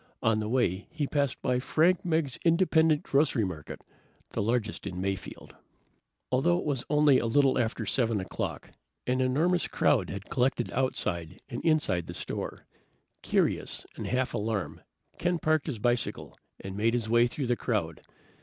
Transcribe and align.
On 0.23 0.39
the 0.39 0.49
way 0.49 0.87
he 0.89 1.05
passed 1.05 1.39
by 1.43 1.59
Frank 1.59 2.03
Meggs 2.03 2.39
Independent 2.43 3.03
Grocery 3.03 3.43
Market, 3.45 3.81
the 4.31 4.41
largest 4.41 4.87
in 4.87 4.99
Mayfield. 4.99 5.55
Although 6.31 6.57
it 6.57 6.65
was 6.65 6.83
only 6.89 7.19
a 7.19 7.27
little 7.27 7.59
after 7.59 7.85
7 7.85 8.19
o'clock, 8.19 8.71
an 9.05 9.21
enormous 9.21 9.67
crowd 9.67 10.09
had 10.09 10.25
collected 10.27 10.71
outside 10.73 11.39
and 11.49 11.63
inside 11.63 12.07
the 12.07 12.15
store. 12.15 12.65
Curious 13.21 13.85
and 13.95 14.07
half 14.07 14.33
alarmed, 14.33 14.81
Ken 15.19 15.37
parked 15.37 15.67
his 15.67 15.77
bicycle 15.77 16.35
and 16.59 16.75
made 16.75 16.95
his 16.95 17.07
way 17.07 17.27
through 17.27 17.45
the 17.45 17.55
crowd. 17.55 18.01